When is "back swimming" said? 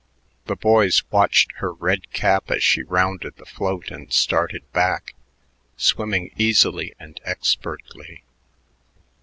4.73-6.31